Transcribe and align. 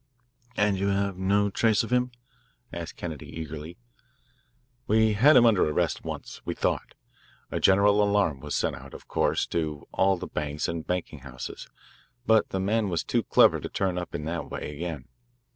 "And 0.57 0.79
you 0.79 0.87
have 0.87 1.15
no 1.15 1.51
trace 1.51 1.83
of 1.83 1.93
him?" 1.93 2.11
asked 2.73 2.95
Kennedy 2.95 3.29
eagerly. 3.39 3.77
"We 4.87 5.13
had 5.13 5.35
him 5.35 5.45
under 5.45 5.69
arrest 5.69 6.03
once 6.03 6.41
we 6.43 6.55
thought. 6.55 6.95
A 7.51 7.59
general 7.59 8.01
alarm 8.01 8.39
was 8.39 8.55
sent 8.55 8.75
out, 8.75 8.95
of 8.95 9.07
course, 9.07 9.45
to 9.49 9.87
all 9.91 10.17
the 10.17 10.25
banks 10.25 10.67
and 10.67 10.87
banking 10.87 11.19
houses. 11.19 11.67
But 12.25 12.49
the 12.49 12.59
man 12.59 12.89
was 12.89 13.03
too 13.03 13.21
clever 13.21 13.59
to 13.59 13.69
turn 13.69 13.99
up 13.99 14.15
in 14.15 14.25
that 14.25 14.49
way 14.49 14.75
again. 14.75 15.05